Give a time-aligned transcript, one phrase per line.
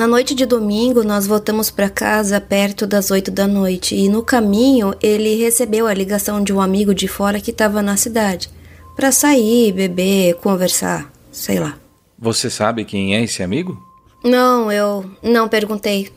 [0.00, 4.22] Na noite de domingo, nós voltamos para casa perto das oito da noite e no
[4.22, 8.48] caminho ele recebeu a ligação de um amigo de fora que estava na cidade
[8.96, 11.76] para sair, beber, conversar, sei lá.
[12.18, 13.78] Você sabe quem é esse amigo?
[14.24, 16.10] Não, eu não perguntei.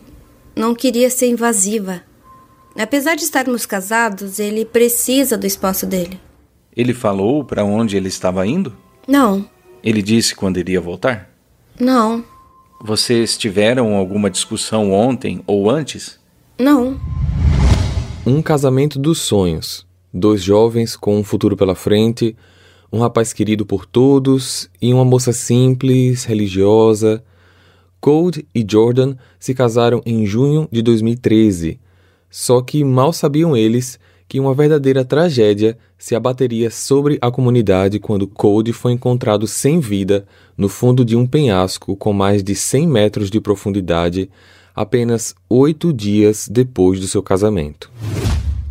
[0.56, 2.04] Não queria ser invasiva.
[2.80, 6.18] Apesar de estarmos casados, ele precisa do espaço dele.
[6.74, 8.74] Ele falou para onde ele estava indo?
[9.06, 9.46] Não.
[9.84, 11.30] Ele disse quando iria voltar?
[11.78, 12.24] Não.
[12.86, 16.20] Vocês tiveram alguma discussão ontem ou antes?
[16.60, 17.00] Não.
[18.26, 19.88] Um casamento dos sonhos.
[20.14, 22.36] Dois jovens com um futuro pela frente,
[22.92, 27.24] um rapaz querido por todos e uma moça simples, religiosa.
[28.02, 31.80] Cold e Jordan se casaram em junho de 2013.
[32.30, 38.28] Só que mal sabiam eles que uma verdadeira tragédia se abateria sobre a comunidade quando
[38.28, 40.26] Cody foi encontrado sem vida
[40.58, 44.30] no fundo de um penhasco com mais de 100 metros de profundidade,
[44.76, 47.92] apenas oito dias depois do seu casamento.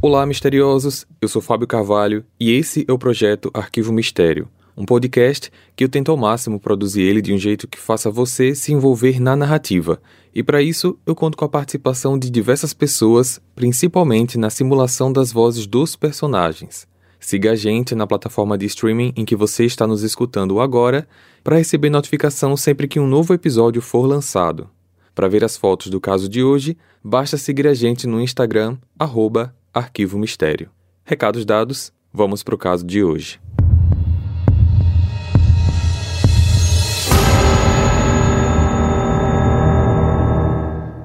[0.01, 1.07] Olá, misteriosos!
[1.21, 5.89] Eu sou Fábio Carvalho e esse é o projeto Arquivo Mistério um podcast que eu
[5.89, 10.01] tento ao máximo produzir ele de um jeito que faça você se envolver na narrativa.
[10.35, 15.31] E para isso, eu conto com a participação de diversas pessoas, principalmente na simulação das
[15.31, 16.87] vozes dos personagens.
[17.21, 21.07] Siga a gente na plataforma de streaming em que você está nos escutando agora
[21.45, 24.69] para receber notificação sempre que um novo episódio for lançado.
[25.15, 29.55] Para ver as fotos do caso de hoje, basta seguir a gente no Instagram, arroba
[29.73, 30.71] Arquivo Mistério.
[31.05, 33.39] Recados dados, vamos para o caso de hoje.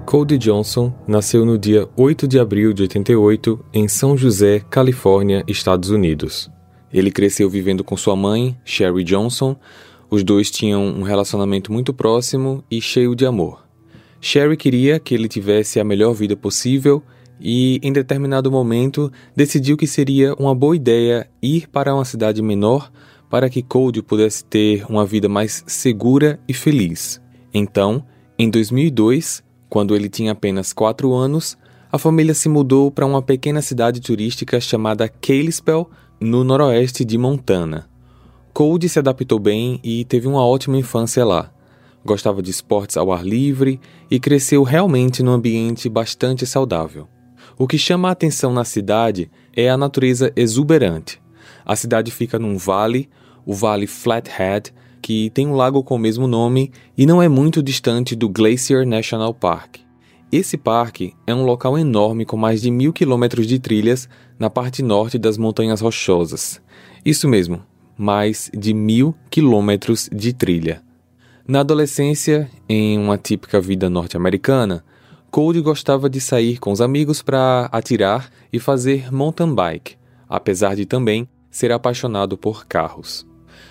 [0.08, 5.90] Cody Johnson nasceu no dia 8 de abril de 88 em São José, Califórnia, Estados
[5.90, 6.50] Unidos.
[6.94, 9.58] Ele cresceu vivendo com sua mãe, Sherry Johnson.
[10.10, 13.68] Os dois tinham um relacionamento muito próximo e cheio de amor.
[14.22, 17.04] Sherry queria que ele tivesse a melhor vida possível
[17.38, 22.90] e, em determinado momento, decidiu que seria uma boa ideia ir para uma cidade menor
[23.30, 27.22] para que Cody pudesse ter uma vida mais segura e feliz.
[27.54, 28.02] Então,
[28.40, 31.58] em 2002, quando ele tinha apenas quatro anos,
[31.92, 35.90] a família se mudou para uma pequena cidade turística chamada Kalispell,
[36.20, 37.88] no noroeste de Montana.
[38.54, 41.52] Cody se adaptou bem e teve uma ótima infância lá.
[42.04, 43.80] Gostava de esportes ao ar livre
[44.10, 47.08] e cresceu realmente num ambiente bastante saudável.
[47.58, 51.22] O que chama a atenção na cidade é a natureza exuberante.
[51.66, 53.10] A cidade fica num vale,
[53.46, 57.62] o Vale Flathead, que tem um lago com o mesmo nome e não é muito
[57.62, 59.78] distante do Glacier National Park.
[60.32, 64.84] Esse parque é um local enorme com mais de mil quilômetros de trilhas na parte
[64.84, 66.62] norte das Montanhas Rochosas.
[67.06, 67.62] Isso mesmo,
[67.98, 70.82] mais de mil quilômetros de trilha.
[71.48, 74.84] Na adolescência, em uma típica vida norte-americana,
[75.32, 79.96] Cody gostava de sair com os amigos para atirar e fazer mountain bike,
[80.28, 83.26] apesar de também ser apaixonado por carros.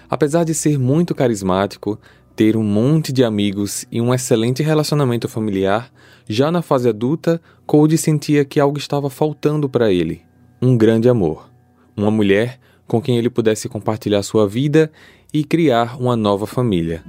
[0.09, 1.99] Apesar de ser muito carismático,
[2.35, 5.91] ter um monte de amigos e um excelente relacionamento familiar,
[6.29, 10.23] já na fase adulta, Cody sentia que algo estava faltando para ele:
[10.61, 11.51] um grande amor.
[11.97, 14.93] Uma mulher com quem ele pudesse compartilhar sua vida
[15.33, 17.03] e criar uma nova família.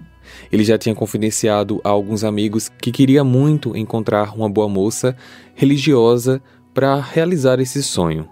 [0.51, 5.15] Ele já tinha confidenciado a alguns amigos que queria muito encontrar uma boa moça
[5.53, 6.41] religiosa
[6.73, 8.27] para realizar esse sonho.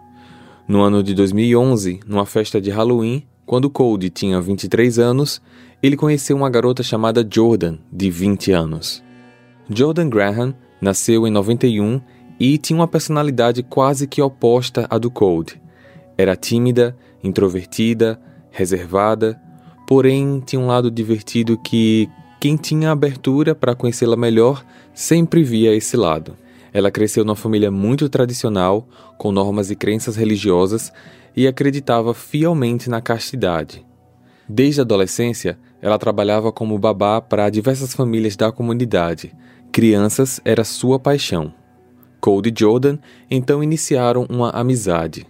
[0.67, 5.41] No ano de 2011, numa festa de Halloween, quando Cody tinha 23 anos,
[5.81, 9.03] ele conheceu uma garota chamada Jordan, de 20 anos.
[9.69, 12.01] Jordan Graham nasceu em 91
[12.39, 15.61] e tinha uma personalidade quase que oposta à do Cody.
[16.17, 18.19] Era tímida, introvertida,
[18.49, 19.39] reservada,
[19.87, 25.95] porém tinha um lado divertido que quem tinha abertura para conhecê-la melhor sempre via esse
[25.95, 26.35] lado.
[26.73, 30.91] Ela cresceu numa família muito tradicional, com normas e crenças religiosas,
[31.35, 33.85] e acreditava fielmente na castidade.
[34.47, 39.33] Desde a adolescência, ela trabalhava como babá para diversas famílias da comunidade.
[39.71, 41.53] Crianças era sua paixão.
[42.21, 42.97] Code e Jordan
[43.29, 45.27] então iniciaram uma amizade.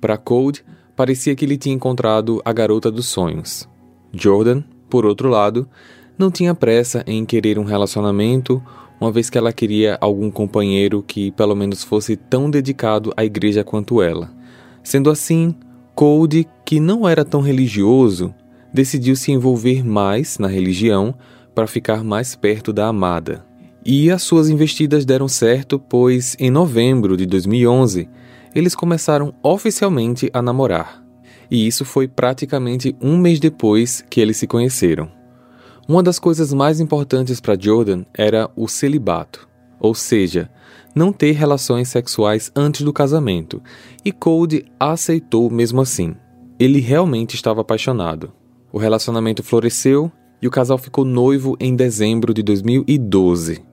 [0.00, 0.64] Para Code,
[0.96, 3.68] parecia que ele tinha encontrado a garota dos sonhos.
[4.12, 5.68] Jordan, por outro lado,
[6.16, 8.62] não tinha pressa em querer um relacionamento,
[9.00, 13.64] uma vez que ela queria algum companheiro que pelo menos fosse tão dedicado à igreja
[13.64, 14.30] quanto ela.
[14.84, 15.54] Sendo assim,
[15.94, 18.32] Cody, que não era tão religioso,
[18.72, 21.14] decidiu se envolver mais na religião
[21.54, 23.44] para ficar mais perto da amada.
[23.84, 28.08] E as suas investidas deram certo, pois em novembro de 2011
[28.54, 31.02] eles começaram oficialmente a namorar.
[31.50, 35.10] E isso foi praticamente um mês depois que eles se conheceram.
[35.86, 39.46] Uma das coisas mais importantes para Jordan era o celibato,
[39.78, 40.50] ou seja,
[40.94, 43.62] não ter relações sexuais antes do casamento,
[44.04, 46.14] e Cody aceitou mesmo assim.
[46.58, 48.32] Ele realmente estava apaixonado.
[48.72, 50.10] O relacionamento floresceu
[50.40, 53.64] e o casal ficou noivo em dezembro de 2012.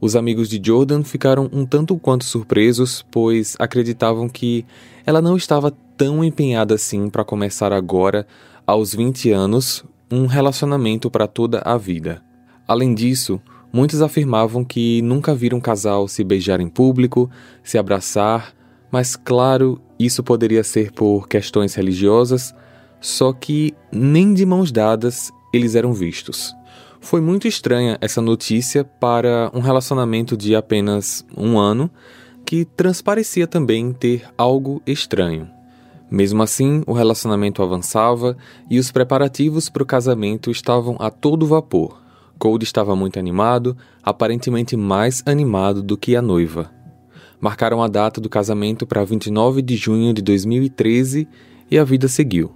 [0.00, 4.64] Os amigos de Jordan ficaram um tanto quanto surpresos, pois acreditavam que
[5.04, 8.26] ela não estava tão empenhada assim para começar agora,
[8.64, 12.22] aos 20 anos, um relacionamento para toda a vida.
[12.66, 13.40] Além disso,
[13.72, 17.30] muitos afirmavam que nunca viram um casal se beijar em público,
[17.62, 18.54] se abraçar,
[18.90, 22.54] mas claro, isso poderia ser por questões religiosas,
[23.00, 26.54] só que nem de mãos dadas eles eram vistos.
[27.00, 31.90] Foi muito estranha essa notícia para um relacionamento de apenas um ano
[32.44, 35.48] que transparecia também ter algo estranho.
[36.10, 38.36] Mesmo assim, o relacionamento avançava
[38.70, 42.00] e os preparativos para o casamento estavam a todo vapor.
[42.38, 46.70] Cody estava muito animado, aparentemente mais animado do que a noiva.
[47.40, 51.28] Marcaram a data do casamento para 29 de junho de 2013
[51.70, 52.52] e a vida seguiu.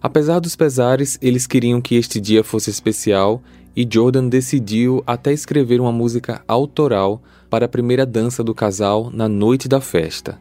[0.00, 3.42] Apesar dos pesares, eles queriam que este dia fosse especial
[3.74, 9.28] e Jordan decidiu até escrever uma música autoral para a primeira dança do casal na
[9.28, 10.38] noite da festa.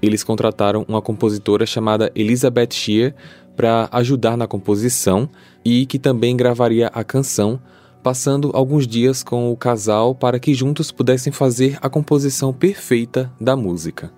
[0.00, 3.14] Eles contrataram uma compositora chamada Elizabeth Shear
[3.56, 5.28] para ajudar na composição
[5.64, 7.60] e que também gravaria a canção,
[8.06, 13.56] passando alguns dias com o casal para que juntos pudessem fazer a composição perfeita da
[13.56, 14.12] música.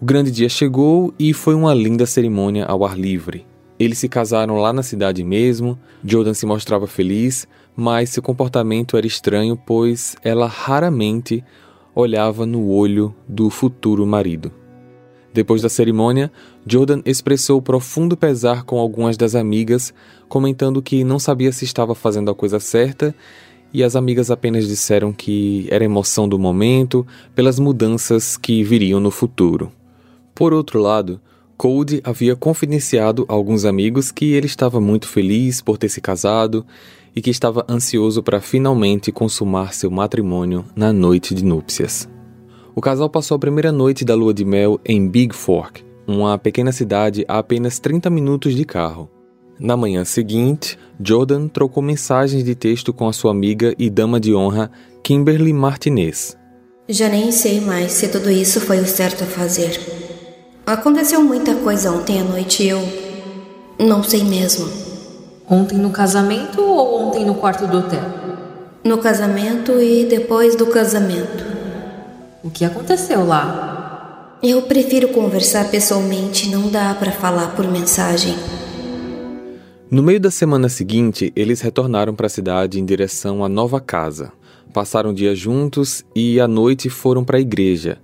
[0.00, 3.46] O grande dia chegou e foi uma linda cerimônia ao ar livre.
[3.78, 7.46] Eles se casaram lá na cidade mesmo, Jordan se mostrava feliz,
[7.76, 11.44] mas seu comportamento era estranho, pois ela raramente
[11.94, 14.50] olhava no olho do futuro marido.
[15.34, 16.30] Depois da cerimônia,
[16.64, 19.92] Jordan expressou profundo pesar com algumas das amigas,
[20.28, 23.12] comentando que não sabia se estava fazendo a coisa certa,
[23.72, 27.04] e as amigas apenas disseram que era emoção do momento
[27.34, 29.72] pelas mudanças que viriam no futuro.
[30.32, 31.20] Por outro lado,
[31.56, 36.64] Cody havia confidenciado a alguns amigos que ele estava muito feliz por ter se casado
[37.14, 42.13] e que estava ansioso para finalmente consumar seu matrimônio na noite de núpcias.
[42.76, 46.72] O casal passou a primeira noite da lua de mel em Big Fork, uma pequena
[46.72, 49.08] cidade a apenas 30 minutos de carro.
[49.60, 54.34] Na manhã seguinte, Jordan trocou mensagens de texto com a sua amiga e dama de
[54.34, 54.72] honra
[55.04, 56.36] Kimberly Martinez.
[56.88, 59.78] Já nem sei mais se tudo isso foi o certo a fazer.
[60.66, 62.80] Aconteceu muita coisa ontem à noite e eu.
[63.78, 64.68] não sei mesmo.
[65.48, 68.02] Ontem no casamento ou ontem no quarto do hotel?
[68.82, 71.53] No casamento e depois do casamento.
[72.44, 74.38] O que aconteceu lá?
[74.42, 78.34] Eu prefiro conversar pessoalmente, não dá para falar por mensagem.
[79.90, 84.30] No meio da semana seguinte, eles retornaram para a cidade em direção à nova casa.
[84.74, 87.96] Passaram o dia juntos e à noite foram para a igreja.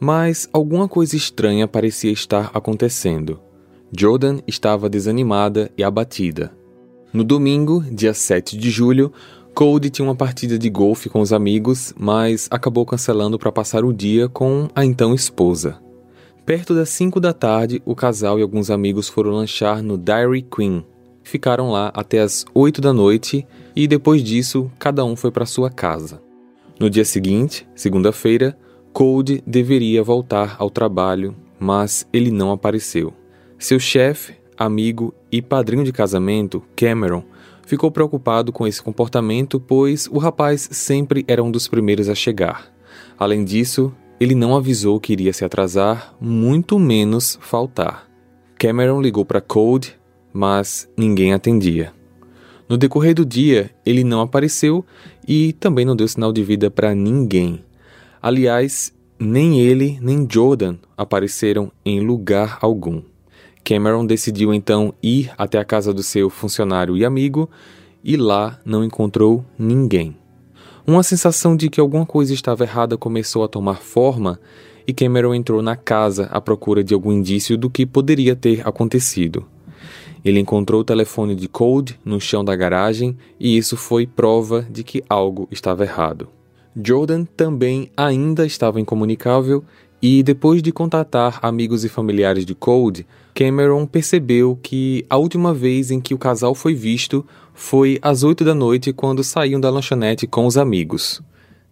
[0.00, 3.38] Mas alguma coisa estranha parecia estar acontecendo.
[3.96, 6.50] Jordan estava desanimada e abatida.
[7.12, 9.12] No domingo, dia 7 de julho,
[9.56, 13.92] Cody tinha uma partida de golfe com os amigos, mas acabou cancelando para passar o
[13.92, 15.78] dia com a então esposa.
[16.44, 20.84] Perto das 5 da tarde, o casal e alguns amigos foram lanchar no Dairy Queen.
[21.22, 25.70] Ficaram lá até as 8 da noite e depois disso, cada um foi para sua
[25.70, 26.20] casa.
[26.78, 28.58] No dia seguinte, segunda-feira,
[28.92, 33.10] Cody deveria voltar ao trabalho, mas ele não apareceu.
[33.58, 37.24] Seu chefe, amigo e padrinho de casamento, Cameron,
[37.66, 42.72] ficou preocupado com esse comportamento, pois o rapaz sempre era um dos primeiros a chegar.
[43.18, 48.08] Além disso, ele não avisou que iria se atrasar, muito menos faltar.
[48.58, 49.94] Cameron ligou para Cody,
[50.32, 51.92] mas ninguém atendia.
[52.68, 54.84] No decorrer do dia, ele não apareceu
[55.26, 57.62] e também não deu sinal de vida para ninguém.
[58.22, 63.02] Aliás, nem ele nem Jordan apareceram em lugar algum.
[63.66, 67.50] Cameron decidiu então ir até a casa do seu funcionário e amigo
[68.04, 70.16] e lá não encontrou ninguém.
[70.86, 74.38] Uma sensação de que alguma coisa estava errada começou a tomar forma
[74.86, 79.44] e Cameron entrou na casa à procura de algum indício do que poderia ter acontecido.
[80.24, 84.84] Ele encontrou o telefone de Cold no chão da garagem e isso foi prova de
[84.84, 86.28] que algo estava errado.
[86.80, 89.64] Jordan também ainda estava incomunicável
[90.00, 95.90] e, depois de contatar amigos e familiares de Cold, Cameron percebeu que a última vez
[95.90, 97.24] em que o casal foi visto
[97.54, 101.22] foi às 8 da noite quando saíam da lanchonete com os amigos.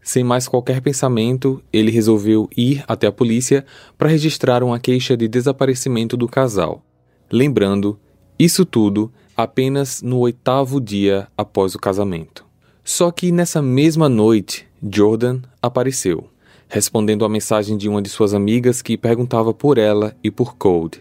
[0.02, 3.64] Sem mais qualquer pensamento, ele resolveu ir até a polícia
[3.96, 6.84] para registrar uma queixa de desaparecimento do casal.
[7.32, 7.98] Lembrando,
[8.38, 12.44] isso tudo apenas no oitavo dia após o casamento.
[12.84, 16.28] Só que nessa mesma noite, Jordan apareceu,
[16.74, 21.00] respondendo à mensagem de uma de suas amigas que perguntava por ela e por Cold.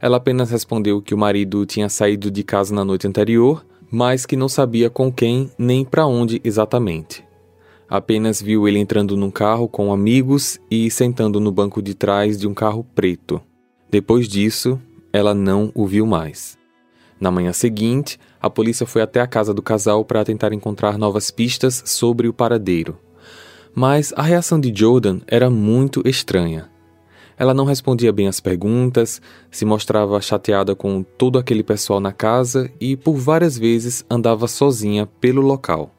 [0.00, 3.62] Ela apenas respondeu que o marido tinha saído de casa na noite anterior,
[3.92, 7.22] mas que não sabia com quem nem para onde exatamente.
[7.86, 12.48] Apenas viu ele entrando num carro com amigos e sentando no banco de trás de
[12.48, 13.42] um carro preto.
[13.90, 14.80] Depois disso,
[15.12, 16.56] ela não o viu mais.
[17.20, 21.30] Na manhã seguinte, a polícia foi até a casa do casal para tentar encontrar novas
[21.30, 22.96] pistas sobre o paradeiro.
[23.74, 26.68] Mas a reação de Jordan era muito estranha.
[27.40, 32.70] Ela não respondia bem às perguntas, se mostrava chateada com todo aquele pessoal na casa
[32.78, 35.94] e por várias vezes andava sozinha pelo local.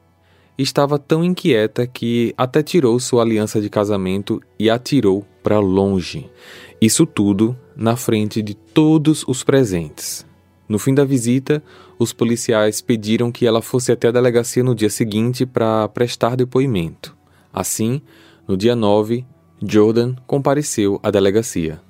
[0.56, 6.30] Estava tão inquieta que até tirou sua aliança de casamento e atirou para longe.
[6.80, 10.24] Isso tudo na frente de todos os presentes.
[10.70, 11.64] No fim da visita,
[11.98, 17.20] os policiais pediram que ela fosse até a delegacia no dia seguinte para prestar depoimento.
[17.54, 18.02] Assim,
[18.48, 19.26] no dia 9,
[19.62, 21.82] Jordan compareceu à delegacia.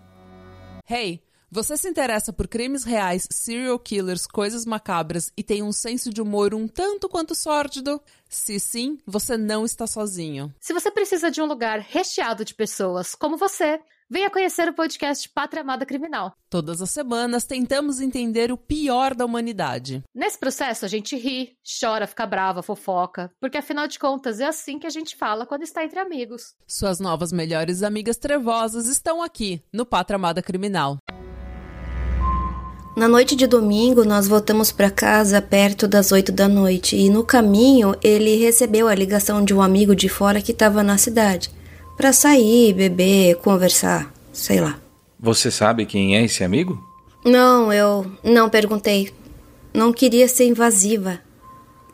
[0.90, 1.22] Hey,
[1.54, 6.22] você se interessa por crimes reais, serial killers, coisas macabras e tem um senso de
[6.22, 8.02] humor um tanto quanto sórdido?
[8.30, 10.54] Se sim, você não está sozinho.
[10.62, 13.82] Se você precisa de um lugar recheado de pessoas como você,
[14.14, 16.34] Venha conhecer o podcast Pátria Amada Criminal.
[16.50, 20.04] Todas as semanas tentamos entender o pior da humanidade.
[20.14, 24.78] Nesse processo a gente ri, chora, fica brava, fofoca, porque afinal de contas é assim
[24.78, 26.56] que a gente fala quando está entre amigos.
[26.68, 30.98] Suas novas melhores amigas trevosas estão aqui no Pátria Amada Criminal.
[32.98, 37.24] Na noite de domingo, nós voltamos para casa perto das oito da noite e no
[37.24, 41.50] caminho ele recebeu a ligação de um amigo de fora que estava na cidade
[42.02, 44.76] para sair, beber, conversar, sei lá.
[45.20, 46.84] Você sabe quem é esse amigo?
[47.24, 49.14] Não, eu não perguntei.
[49.72, 51.20] Não queria ser invasiva.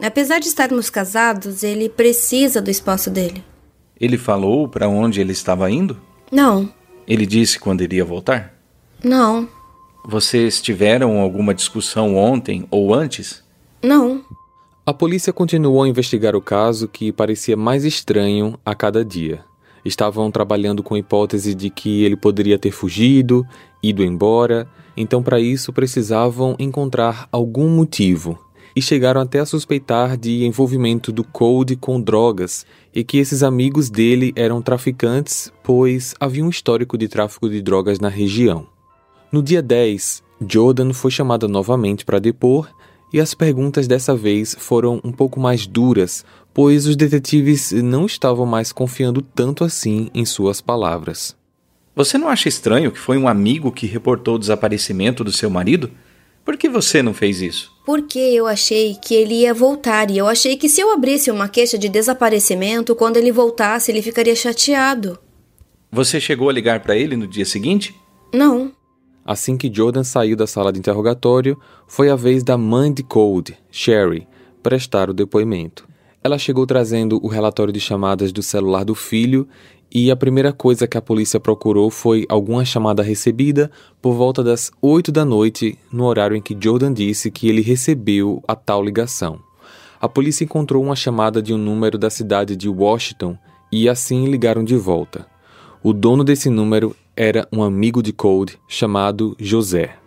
[0.02, 3.44] Apesar de estarmos casados, ele precisa do espaço dele.
[4.00, 6.00] Ele falou para onde ele estava indo?
[6.32, 6.72] Não.
[7.06, 8.54] Ele disse quando iria voltar?
[9.04, 9.46] Não.
[10.06, 13.44] Vocês tiveram alguma discussão ontem ou antes?
[13.84, 14.24] Não.
[14.86, 19.44] A polícia continuou a investigar o caso que parecia mais estranho a cada dia
[19.88, 23.46] estavam trabalhando com a hipótese de que ele poderia ter fugido,
[23.82, 28.38] ido embora, então para isso precisavam encontrar algum motivo.
[28.76, 33.90] E chegaram até a suspeitar de envolvimento do Code com drogas e que esses amigos
[33.90, 38.68] dele eram traficantes, pois havia um histórico de tráfico de drogas na região.
[39.32, 42.70] No dia 10, Jordan foi chamada novamente para depor
[43.12, 46.26] e as perguntas dessa vez foram um pouco mais duras,
[46.58, 51.36] pois os detetives não estavam mais confiando tanto assim em suas palavras.
[51.96, 55.92] Você não acha estranho que foi um amigo que reportou o desaparecimento do seu marido?
[56.44, 57.72] Por que você não fez isso?
[57.86, 61.48] Porque eu achei que ele ia voltar e eu achei que se eu abrisse uma
[61.48, 65.20] queixa de desaparecimento, quando ele voltasse, ele ficaria chateado.
[65.92, 67.96] Você chegou a ligar para ele no dia seguinte?
[68.34, 68.72] Não.
[69.24, 71.56] Assim que Jordan saiu da sala de interrogatório,
[71.88, 74.28] foi a vez da mãe de Cold, Sherry,
[74.64, 75.88] prestar o depoimento.
[76.24, 79.48] Ela chegou trazendo o relatório de chamadas do celular do filho
[79.90, 83.72] e a primeira coisa que a polícia procurou foi alguma chamada recebida
[84.02, 88.44] por volta das 8 da noite, no horário em que Jordan disse que ele recebeu
[88.48, 89.42] a tal ligação.
[90.00, 93.38] A polícia encontrou uma chamada de um número da cidade de Washington
[93.72, 95.26] e assim ligaram de volta.
[95.82, 99.98] O dono desse número era um amigo de Code chamado José.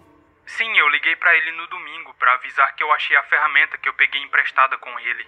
[0.46, 3.88] Sim, eu liguei para ele no domingo para avisar que eu achei a ferramenta que
[3.88, 5.24] eu peguei emprestada com ele.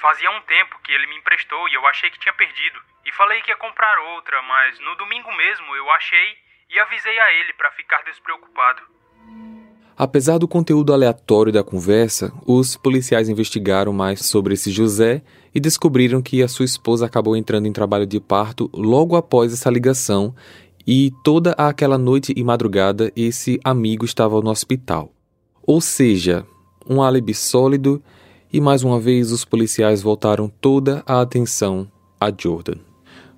[0.00, 2.78] Fazia um tempo que ele me emprestou e eu achei que tinha perdido.
[3.04, 6.36] E falei que ia comprar outra, mas no domingo mesmo eu achei
[6.70, 8.82] e avisei a ele para ficar despreocupado.
[9.96, 15.22] Apesar do conteúdo aleatório da conversa, os policiais investigaram mais sobre esse José
[15.54, 19.70] e descobriram que a sua esposa acabou entrando em trabalho de parto logo após essa
[19.70, 20.34] ligação
[20.86, 25.12] e toda aquela noite e madrugada esse amigo estava no hospital.
[25.62, 26.46] Ou seja,
[26.88, 28.02] um álibi sólido
[28.52, 31.88] e mais uma vez os policiais voltaram toda a atenção
[32.20, 32.76] a Jordan.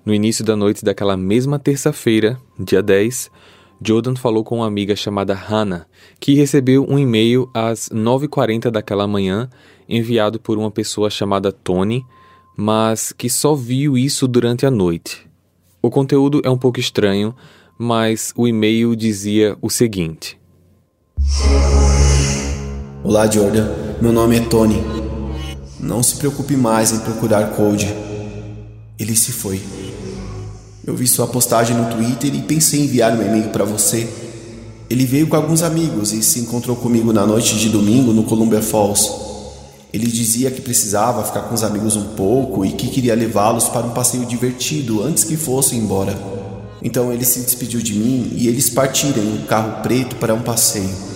[0.05, 3.31] No início da noite daquela mesma terça-feira, dia 10,
[3.81, 5.87] Jordan falou com uma amiga chamada Hannah,
[6.19, 9.49] que recebeu um e-mail às 9h40 daquela manhã,
[9.87, 12.05] enviado por uma pessoa chamada Tony,
[12.57, 15.27] mas que só viu isso durante a noite.
[15.81, 17.33] O conteúdo é um pouco estranho,
[17.77, 20.37] mas o e-mail dizia o seguinte:
[23.03, 23.85] Olá, Jordan.
[24.01, 24.94] Meu nome é Tony.
[25.79, 27.93] Não se preocupe mais em procurar Code.
[28.97, 29.61] Ele se foi.
[30.85, 34.07] Eu vi sua postagem no Twitter e pensei em enviar um e-mail para você.
[34.89, 38.61] Ele veio com alguns amigos e se encontrou comigo na noite de domingo no Columbia
[38.61, 39.11] Falls.
[39.91, 43.85] Ele dizia que precisava ficar com os amigos um pouco e que queria levá-los para
[43.85, 46.15] um passeio divertido antes que fossem embora.
[46.81, 50.41] Então ele se despediu de mim e eles partiram em um carro preto para um
[50.41, 51.14] passeio.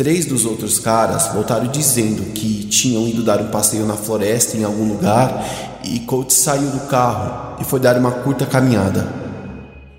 [0.00, 4.64] Três dos outros caras voltaram dizendo que tinham ido dar um passeio na floresta em
[4.64, 9.06] algum lugar e Colt saiu do carro e foi dar uma curta caminhada.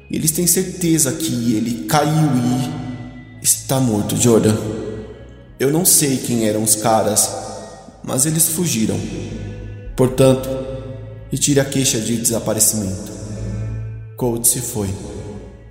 [0.10, 4.58] Eles têm certeza que ele caiu e está morto, Jordan.
[5.60, 7.32] Eu não sei quem eram os caras,
[8.04, 9.00] mas eles fugiram.
[9.96, 10.50] Portanto,
[11.30, 13.12] retire a queixa de desaparecimento.
[14.18, 14.90] Colt se foi.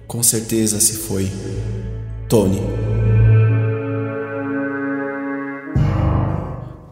[0.07, 1.29] Com certeza se foi.
[2.29, 2.89] Tony.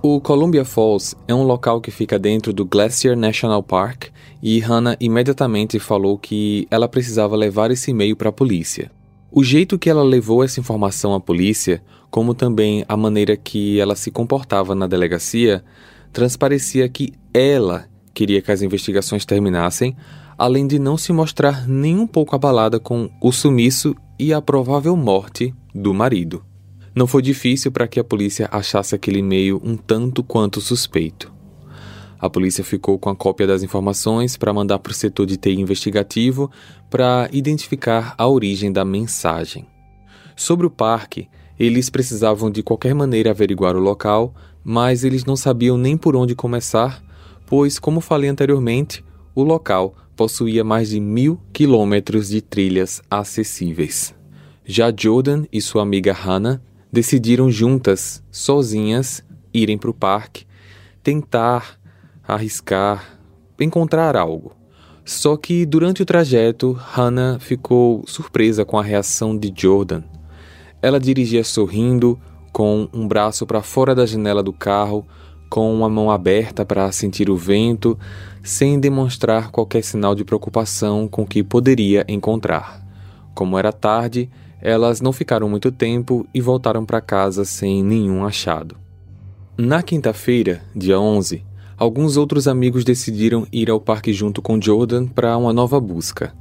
[0.01, 4.97] O Columbia Falls é um local que fica dentro do Glacier National Park e Hannah
[5.01, 8.93] imediatamente falou que ela precisava levar esse e-mail para a polícia.
[9.29, 13.97] O jeito que ela levou essa informação à polícia, como também a maneira que ela
[13.97, 15.65] se comportava na delegacia,
[16.13, 19.97] transparecia que ela queria que as investigações terminassem,
[20.39, 24.97] além de não se mostrar nem um pouco abalada com o sumiço e a provável
[24.97, 26.48] morte do marido.
[26.99, 31.33] Não foi difícil para que a polícia achasse aquele e-mail um tanto quanto suspeito.
[32.19, 35.61] A polícia ficou com a cópia das informações para mandar para o setor de TI
[35.61, 36.51] investigativo
[36.91, 39.65] para identificar a origem da mensagem.
[40.35, 45.79] Sobre o parque, eles precisavam de qualquer maneira averiguar o local, mas eles não sabiam
[45.79, 47.01] nem por onde começar,
[47.47, 49.05] pois, como falei anteriormente,
[49.37, 54.13] o local possuía mais de mil quilômetros de trilhas acessíveis.
[54.65, 56.61] Já Jordan e sua amiga Hannah
[56.93, 60.47] decidiram juntas, sozinhas, irem para o parque,
[61.03, 61.79] tentar,
[62.27, 63.19] arriscar,
[63.59, 64.53] encontrar algo.
[65.05, 70.03] Só que durante o trajeto, Hannah ficou surpresa com a reação de Jordan.
[70.83, 72.19] Ela dirigia sorrindo,
[72.53, 75.07] com um braço para fora da janela do carro,
[75.49, 77.99] com uma mão aberta para sentir o vento,
[78.43, 82.87] sem demonstrar qualquer sinal de preocupação com o que poderia encontrar.
[83.35, 88.77] Como era tarde, elas não ficaram muito tempo e voltaram para casa sem nenhum achado.
[89.57, 91.45] Na quinta-feira, dia 11,
[91.77, 96.33] alguns outros amigos decidiram ir ao parque junto com Jordan para uma nova busca.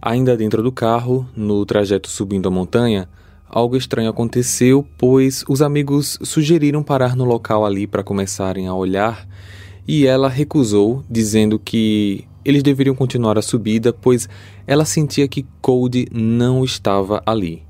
[0.00, 3.08] Ainda dentro do carro, no trajeto subindo a montanha,
[3.48, 9.26] algo estranho aconteceu, pois os amigos sugeriram parar no local ali para começarem a olhar
[9.86, 14.26] e ela recusou, dizendo que eles deveriam continuar a subida, pois
[14.66, 17.62] ela sentia que Cody não estava ali.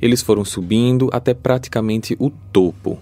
[0.00, 2.98] Eles foram subindo até praticamente o topo.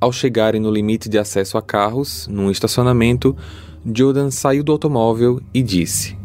[0.00, 3.36] Ao chegarem no limite de acesso a carros, num estacionamento,
[3.94, 6.18] Jordan saiu do automóvel e disse: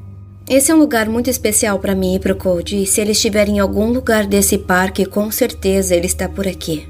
[0.50, 3.12] Esse é um lugar muito especial para mim e para o Cody, e se ele
[3.12, 6.84] estiver em algum lugar desse parque, com certeza ele está por aqui.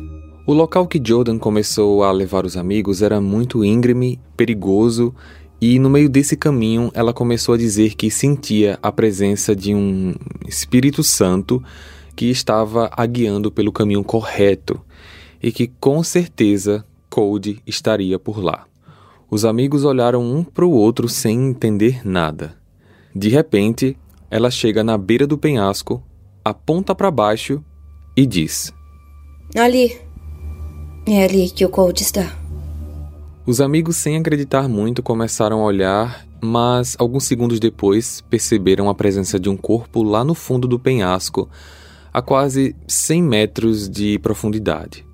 [0.47, 5.13] O local que Jordan começou a levar os amigos era muito íngreme, perigoso
[5.61, 10.13] e no meio desse caminho, ela começou a dizer que sentia a presença de um
[10.47, 11.63] Espírito Santo
[12.15, 14.79] que estava a guiando pelo caminho correto
[15.41, 18.65] e que com certeza Cody estaria por lá.
[19.29, 22.55] Os amigos olharam um para o outro sem entender nada.
[23.13, 23.97] De repente,
[24.29, 26.03] ela chega na beira do penhasco,
[26.43, 27.63] aponta para baixo
[28.15, 28.73] e diz:
[29.55, 29.97] Ali.
[31.07, 32.44] É ali que o Cody está.
[33.47, 39.39] Os amigos, sem acreditar muito, começaram a olhar, mas alguns segundos depois perceberam a presença
[39.39, 41.47] de um corpo lá no fundo do penhasco,
[42.11, 45.05] a quase 100 metros de profundidade.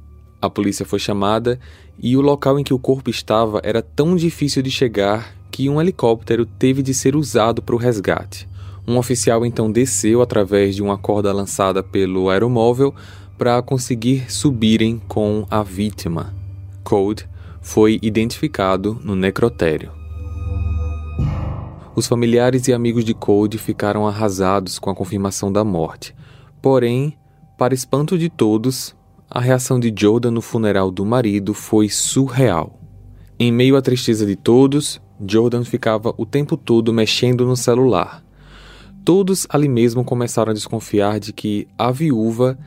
[0.41, 1.59] A polícia foi chamada
[1.99, 5.81] e o local em que o corpo estava era tão difícil de chegar que um
[5.81, 8.47] helicóptero teve de ser usado para o resgate.
[8.87, 12.95] Um oficial então desceu através de uma corda lançada pelo aeromóvel
[13.37, 16.33] para conseguir subirem com a vítima.
[16.81, 17.29] Code
[17.61, 19.91] foi identificado no necrotério.
[21.95, 26.15] Os familiares e amigos de Cody ficaram arrasados com a confirmação da morte.
[26.61, 27.17] Porém,
[27.57, 28.95] para espanto de todos,
[29.29, 32.79] a reação de Jordan no funeral do marido foi surreal.
[33.37, 38.23] Em meio à tristeza de todos, Jordan ficava o tempo todo mexendo no celular.
[39.05, 42.57] Todos ali mesmo começaram a desconfiar de que a viúva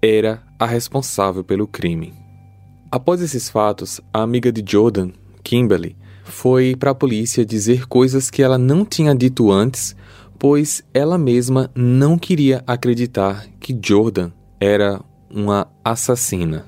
[0.00, 2.21] era a responsável pelo crime.
[2.92, 8.42] Após esses fatos, a amiga de Jordan, Kimberly, foi para a polícia dizer coisas que
[8.42, 9.96] ela não tinha dito antes,
[10.38, 15.00] pois ela mesma não queria acreditar que Jordan era
[15.30, 16.66] uma assassina.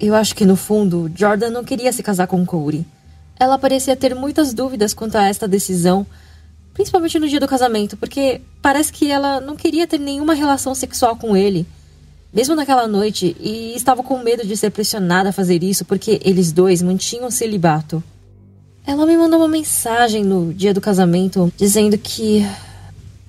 [0.00, 2.86] Eu acho que no fundo, Jordan não queria se casar com Corey.
[3.38, 6.06] Ela parecia ter muitas dúvidas quanto a esta decisão,
[6.72, 11.14] principalmente no dia do casamento, porque parece que ela não queria ter nenhuma relação sexual
[11.14, 11.66] com ele.
[12.36, 16.52] Mesmo naquela noite, e estava com medo de ser pressionada a fazer isso porque eles
[16.52, 18.04] dois mantinham celibato.
[18.86, 22.46] Ela me mandou uma mensagem no dia do casamento dizendo que.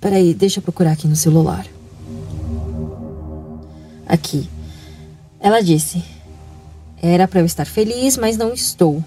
[0.01, 1.65] Peraí, deixa eu procurar aqui no celular.
[4.05, 4.49] Aqui.
[5.39, 6.03] Ela disse:
[7.01, 9.01] Era para eu estar feliz, mas não estou.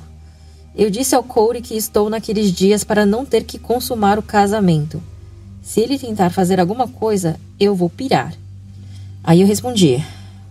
[0.74, 5.02] Eu disse ao Corey que estou naqueles dias para não ter que consumar o casamento.
[5.62, 8.32] Se ele tentar fazer alguma coisa, eu vou pirar.
[9.22, 10.04] Aí eu respondi: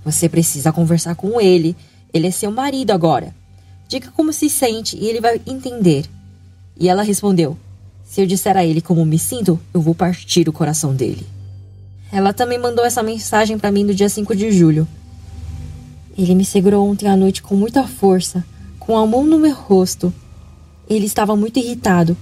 [0.06, 1.76] Você precisa conversar com ele.
[2.14, 3.36] Ele é seu marido agora.
[3.88, 6.06] Diga como se sente e ele vai entender.
[6.80, 7.58] E ela respondeu:
[8.06, 11.26] Se eu disser a ele como me sinto, eu vou partir o coração dele.
[12.12, 14.88] Ela também mandou essa mensagem para mim no dia 5 de julho.
[16.18, 18.44] Ele me segurou ontem à noite com muita força,
[18.80, 20.14] com a mão no meu rosto.
[20.90, 22.18] Ele estava muito irritado.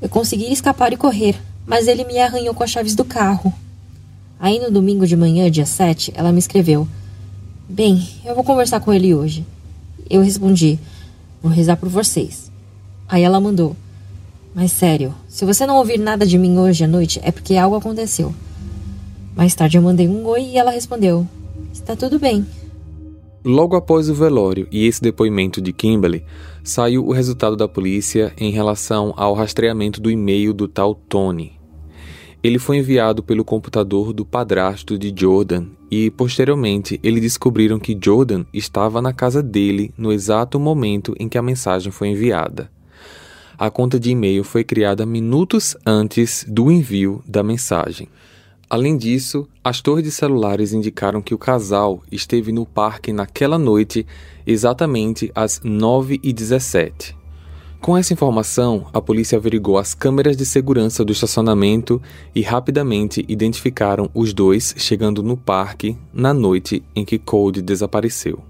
[0.00, 3.52] Eu consegui escapar e correr, mas ele me arranhou com as chaves do carro.
[4.38, 6.86] Aí no domingo de manhã, dia 7, ela me escreveu:
[7.68, 9.44] Bem, eu vou conversar com ele hoje.
[10.10, 10.78] Eu respondi:
[11.42, 12.50] Vou rezar por vocês.
[13.08, 13.74] Aí ela mandou:
[14.54, 17.76] Mas sério, se você não ouvir nada de mim hoje à noite, é porque algo
[17.76, 18.34] aconteceu.
[19.34, 21.26] Mais tarde eu mandei um oi e ela respondeu:
[21.72, 22.46] Está tudo bem.
[23.44, 26.24] Logo após o velório e esse depoimento de Kimberly,
[26.64, 31.55] saiu o resultado da polícia em relação ao rastreamento do e-mail do tal Tony.
[32.42, 38.44] Ele foi enviado pelo computador do padrasto de Jordan e, posteriormente, eles descobriram que Jordan
[38.52, 42.70] estava na casa dele no exato momento em que a mensagem foi enviada.
[43.58, 48.06] A conta de e-mail foi criada minutos antes do envio da mensagem.
[48.68, 54.06] Além disso, as torres de celulares indicaram que o casal esteve no parque naquela noite
[54.46, 57.15] exatamente às 9h17.
[57.86, 62.02] Com essa informação, a polícia averigou as câmeras de segurança do estacionamento
[62.34, 68.40] e rapidamente identificaram os dois chegando no parque na noite em que Cody desapareceu.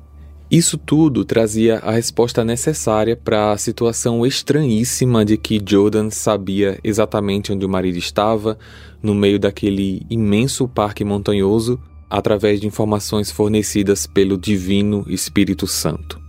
[0.51, 7.53] Isso tudo trazia a resposta necessária para a situação estranhíssima de que Jordan sabia exatamente
[7.53, 8.59] onde o marido estava,
[9.03, 16.25] no meio daquele imenso parque montanhoso, através de informações fornecidas pelo Divino Espírito Santo.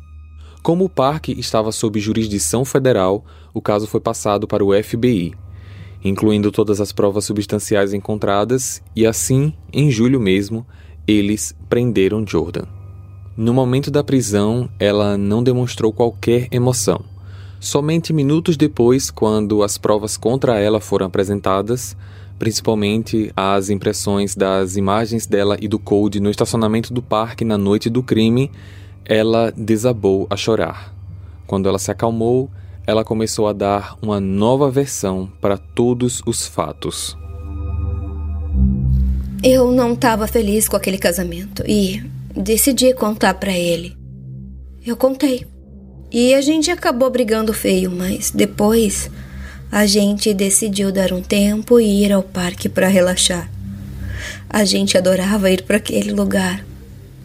[0.67, 5.33] Como o parque estava sob jurisdição federal, o caso foi passado para o FBI,
[6.03, 10.67] incluindo todas as provas substanciais encontradas, e assim, em julho mesmo,
[11.07, 12.65] eles prenderam Jordan.
[13.37, 16.99] No momento da prisão, ela não demonstrou qualquer emoção.
[17.61, 21.95] Somente minutos depois, quando as provas contra ela foram apresentadas,
[22.37, 27.89] principalmente as impressões das imagens dela e do Code no estacionamento do parque na noite
[27.89, 28.51] do crime,
[29.07, 30.93] ela desabou a chorar.
[31.47, 32.49] Quando ela se acalmou,
[32.85, 37.17] ela começou a dar uma nova versão para todos os fatos.
[39.41, 42.03] Eu não estava feliz com aquele casamento e
[42.35, 43.95] decidi contar para ele.
[44.85, 45.47] Eu contei.
[46.11, 49.09] E a gente acabou brigando feio, mas depois
[49.71, 53.49] a gente decidiu dar um tempo e ir ao parque para relaxar.
[54.49, 56.65] A gente adorava ir para aquele lugar.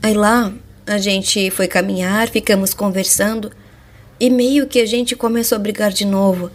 [0.02, 0.52] Aí lá
[0.86, 3.50] a gente foi caminhar, ficamos conversando
[4.18, 6.50] e meio que a gente começou a brigar de novo.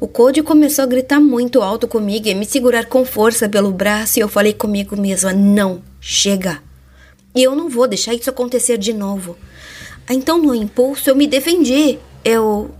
[0.00, 4.18] O Cody começou a gritar muito alto comigo e me segurar com força pelo braço
[4.18, 6.60] e eu falei comigo mesma: "Não, chega.
[7.34, 9.36] E eu não vou deixar isso acontecer de novo.
[10.08, 11.98] Então, no impulso, eu me defendi.
[12.24, 12.72] Eu.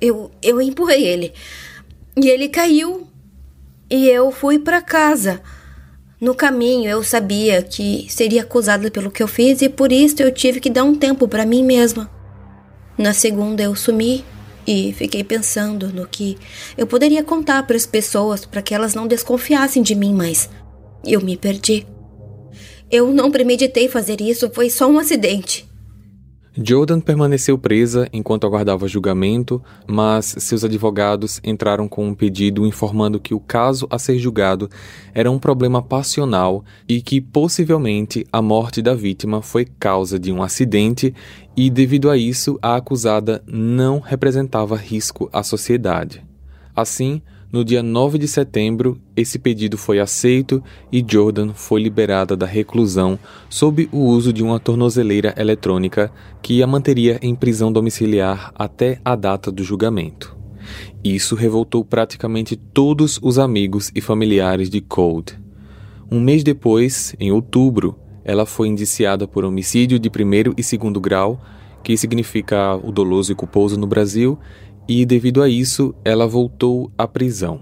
[0.00, 1.32] Eu, eu empurrei ele.
[2.16, 3.06] E ele caiu.
[3.88, 5.40] E eu fui para casa.
[6.22, 10.30] No caminho, eu sabia que seria acusada pelo que eu fiz e por isso eu
[10.30, 12.08] tive que dar um tempo para mim mesma.
[12.96, 14.24] Na segunda, eu sumi
[14.64, 16.38] e fiquei pensando no que
[16.78, 20.48] eu poderia contar para as pessoas para que elas não desconfiassem de mim, mas
[21.04, 21.84] eu me perdi.
[22.88, 25.68] Eu não premeditei fazer isso, foi só um acidente.
[26.54, 33.32] Jordan permaneceu presa enquanto aguardava julgamento, mas seus advogados entraram com um pedido informando que
[33.32, 34.68] o caso a ser julgado
[35.14, 40.42] era um problema passional e que possivelmente a morte da vítima foi causa de um
[40.42, 41.14] acidente
[41.56, 46.22] e, devido a isso, a acusada não representava risco à sociedade.
[46.76, 52.46] Assim, no dia 9 de setembro, esse pedido foi aceito e Jordan foi liberada da
[52.46, 53.18] reclusão
[53.50, 56.10] sob o uso de uma tornozeleira eletrônica
[56.40, 60.34] que a manteria em prisão domiciliar até a data do julgamento.
[61.04, 65.38] Isso revoltou praticamente todos os amigos e familiares de Cold.
[66.10, 71.38] Um mês depois, em outubro, ela foi indiciada por homicídio de primeiro e segundo grau,
[71.82, 74.38] que significa o doloso e culposo no Brasil,
[74.88, 77.60] e, devido a isso, ela voltou à prisão.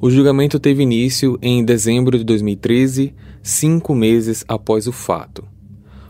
[0.00, 5.44] O julgamento teve início em dezembro de 2013, cinco meses após o fato.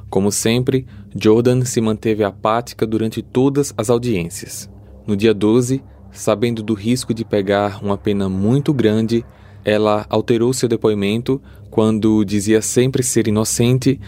[0.08, 4.68] Como sempre, Jordan se manteve apática durante todas as audiências.
[5.06, 9.24] No dia 12, sabendo do risco de pegar uma pena muito grande,
[9.64, 14.00] ela alterou seu depoimento quando dizia sempre ser inocente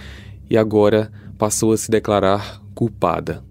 [0.49, 3.43] e agora passou a se declarar culpada.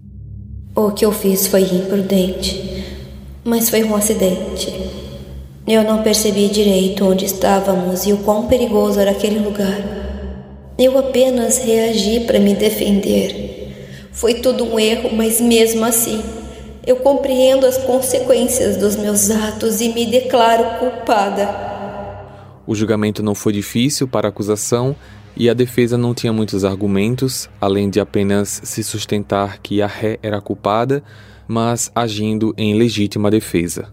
[0.74, 2.73] O que eu fiz foi imprudente,
[3.44, 4.72] mas foi um acidente.
[5.66, 9.80] Eu não percebi direito onde estávamos e o quão perigoso era aquele lugar.
[10.78, 14.08] Eu apenas reagi para me defender.
[14.12, 16.22] Foi tudo um erro, mas mesmo assim,
[16.86, 21.48] eu compreendo as consequências dos meus atos e me declaro culpada.
[22.66, 24.96] O julgamento não foi difícil para a acusação
[25.36, 30.18] e a defesa não tinha muitos argumentos, além de apenas se sustentar que a ré
[30.22, 31.02] era culpada,
[31.46, 33.92] mas agindo em legítima defesa.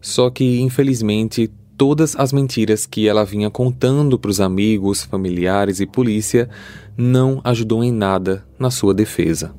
[0.00, 5.86] Só que, infelizmente, todas as mentiras que ela vinha contando para os amigos, familiares e
[5.86, 6.48] polícia
[6.96, 9.54] não ajudou em nada na sua defesa.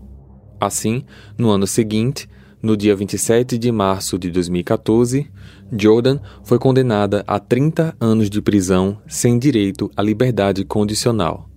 [0.59, 1.03] Assim,
[1.37, 2.29] no ano seguinte,
[2.61, 5.29] no dia 27 de março de 2014,
[5.77, 11.49] Jordan foi condenada a 30 anos de prisão sem direito à liberdade condicional.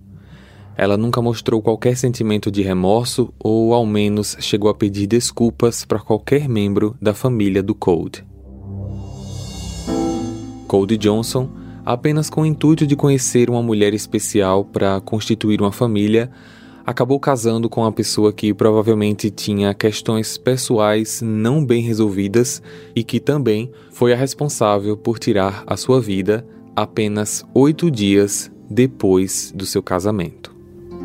[0.79, 5.99] Ela nunca mostrou qualquer sentimento de remorso ou, ao menos, chegou a pedir desculpas para
[5.99, 8.25] qualquer membro da família do Code.
[10.69, 11.49] Cody Johnson,
[11.83, 16.31] apenas com o intuito de conhecer uma mulher especial para constituir uma família,
[16.85, 22.63] acabou casando com uma pessoa que provavelmente tinha questões pessoais não bem resolvidas
[22.95, 29.51] e que também foi a responsável por tirar a sua vida apenas oito dias depois
[29.53, 30.48] do seu casamento.